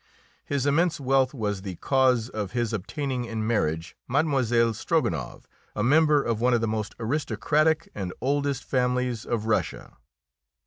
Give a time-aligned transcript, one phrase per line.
[0.43, 4.73] His immense wealth was the cause of his obtaining in marriage Mlle.
[4.73, 5.43] Strogonoff,
[5.75, 9.97] a member of one of the most aristocratic and oldest families of Russia.